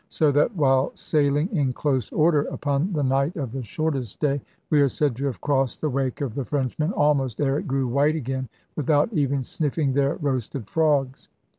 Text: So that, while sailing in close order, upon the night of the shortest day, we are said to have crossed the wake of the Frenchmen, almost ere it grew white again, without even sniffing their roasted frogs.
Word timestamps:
So 0.09 0.31
that, 0.31 0.55
while 0.55 0.91
sailing 0.95 1.47
in 1.55 1.73
close 1.73 2.11
order, 2.11 2.41
upon 2.45 2.91
the 2.91 3.03
night 3.03 3.35
of 3.35 3.51
the 3.51 3.61
shortest 3.61 4.19
day, 4.19 4.41
we 4.71 4.81
are 4.81 4.89
said 4.89 5.15
to 5.17 5.25
have 5.27 5.39
crossed 5.41 5.79
the 5.79 5.91
wake 5.91 6.21
of 6.21 6.33
the 6.33 6.43
Frenchmen, 6.43 6.91
almost 6.93 7.39
ere 7.39 7.59
it 7.59 7.67
grew 7.67 7.87
white 7.87 8.15
again, 8.15 8.49
without 8.75 9.13
even 9.13 9.43
sniffing 9.43 9.93
their 9.93 10.15
roasted 10.15 10.67
frogs. 10.67 11.29